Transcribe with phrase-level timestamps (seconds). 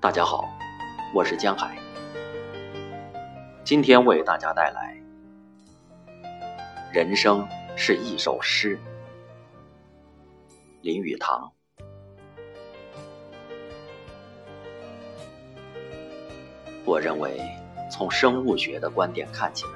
[0.00, 0.48] 大家好，
[1.12, 1.76] 我是江海，
[3.62, 4.98] 今天为大家带来
[6.94, 8.78] 《人生是一首诗》，
[10.80, 11.52] 林语堂。
[16.86, 17.38] 我认为，
[17.92, 19.72] 从生物学的观点看起来，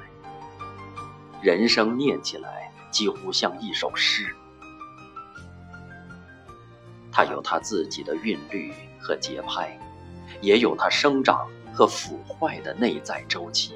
[1.43, 4.35] 人生念起来几乎像一首诗，
[7.13, 9.79] 它有它自己的韵律和节拍。
[10.41, 13.75] 也有它生长和腐坏的内在周期。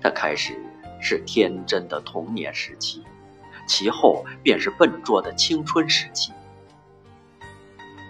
[0.00, 0.58] 它开始
[1.00, 3.02] 是天真的童年时期，
[3.66, 6.32] 其后便是笨拙的青春时期，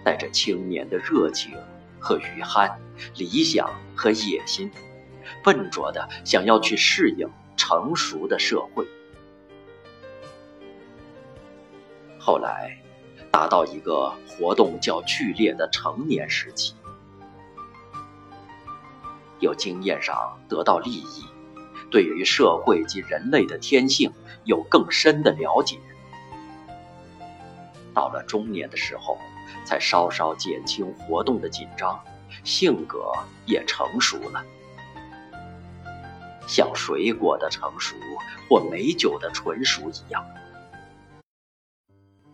[0.03, 1.57] 带着青年的热情
[1.99, 2.79] 和余憨、
[3.15, 4.71] 理想和野心，
[5.43, 8.87] 笨拙的想要去适应成熟的社会。
[12.19, 12.78] 后来。
[13.31, 16.73] 达到一个活动较剧烈的成年时期，
[19.39, 21.25] 有经验上得到利益，
[21.91, 24.11] 对于社会及人类的天性
[24.43, 25.79] 有更深的了解。
[27.93, 29.17] 到了中年的时候，
[29.65, 32.03] 才稍稍减轻活动的紧张，
[32.43, 33.11] 性格
[33.45, 34.43] 也成熟了，
[36.47, 37.95] 像水果的成熟
[38.49, 40.25] 或美酒的纯熟一样。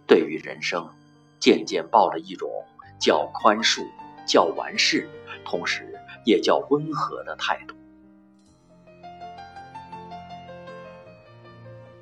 [0.08, 0.90] 对于人生，
[1.40, 2.50] 渐渐抱了一种
[3.00, 3.86] 较宽恕、
[4.28, 5.10] 较完事，
[5.44, 5.94] 同时
[6.26, 7.76] 也较温和的态度。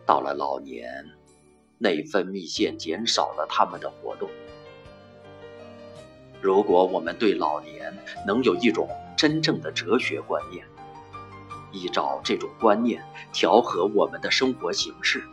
[0.05, 1.05] 到了老年，
[1.77, 4.29] 内分泌腺减少了他们的活动。
[6.41, 10.65] 如果我们对老年能有一种真正的哲学观念，
[11.71, 13.01] 依照这种观念
[13.31, 15.23] 调和我们的生活形式。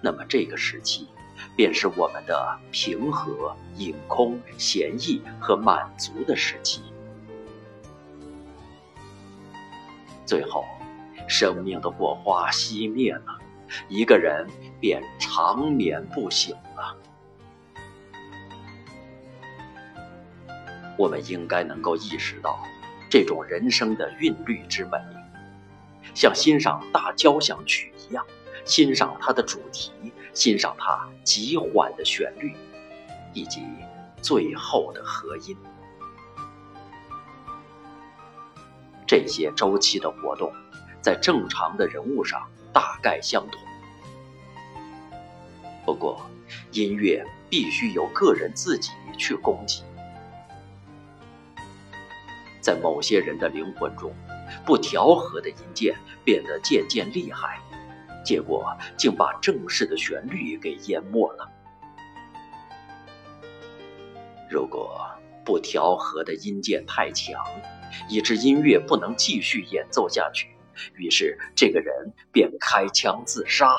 [0.00, 1.08] 那么这个时期，
[1.56, 6.82] 便是我们的平和、隐空、闲逸和满足的时期。
[10.24, 10.64] 最后，
[11.26, 13.38] 生命的火花熄灭了，
[13.88, 14.46] 一个人
[14.80, 16.96] 便长眠不醒了。
[20.96, 22.58] 我们应该能够意识到
[23.10, 24.98] 这种人生的韵律之美，
[26.14, 28.26] 像欣赏大交响曲一样。
[28.68, 29.90] 欣赏它的主题，
[30.34, 32.54] 欣赏它极缓的旋律，
[33.32, 33.62] 以及
[34.20, 35.56] 最后的和音。
[39.06, 40.52] 这些周期的活动，
[41.00, 43.58] 在正常的人物上大概相同。
[45.86, 46.20] 不过，
[46.70, 49.82] 音乐必须由个人自己去供给。
[52.60, 54.12] 在某些人的灵魂中，
[54.66, 57.58] 不调和的音键变得渐渐厉害。
[58.28, 61.48] 结果竟把正式的旋律给淹没了。
[64.50, 65.00] 如果
[65.46, 67.42] 不调和的音键太强，
[68.06, 70.46] 以致音乐不能继续演奏下去，
[70.94, 73.74] 于是这个人便开枪自杀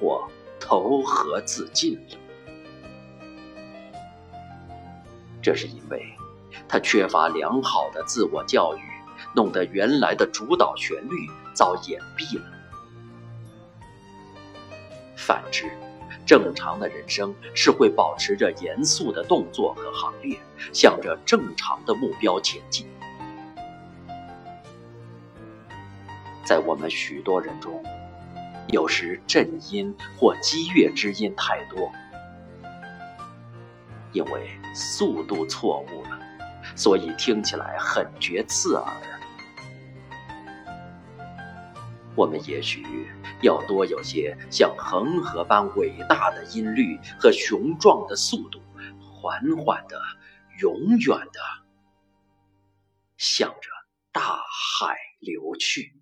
[0.00, 0.26] 或
[0.58, 2.16] 投河自尽了。
[5.42, 6.02] 这是因为
[6.66, 8.80] 他缺乏良好的自我教育，
[9.36, 12.59] 弄得原来的主导旋律遭掩蔽了。
[15.30, 15.70] 反之，
[16.26, 20.36] 正常的人生是会保持着严肃的动作和行列，
[20.72, 22.84] 向着正常的目标前进。
[26.44, 27.80] 在我们许多人中，
[28.72, 31.92] 有时震音或激越之音太多，
[34.10, 36.18] 因为速度错误了，
[36.74, 38.84] 所以听起来很觉刺耳。
[42.20, 42.84] 我们也许
[43.40, 48.60] 要多有些像恒河般伟大的音律和雄壮的速度，
[49.00, 49.98] 缓缓的、
[50.60, 51.40] 永远的
[53.16, 53.70] 向着
[54.12, 55.98] 大海流去。